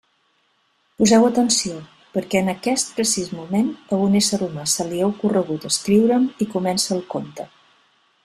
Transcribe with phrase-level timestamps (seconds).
[1.01, 1.75] Poseu atenció,
[2.15, 6.49] perquè en aquest precís moment, a un ésser humà se li ha ocorregut escriure'm i
[6.57, 7.47] comença el conte.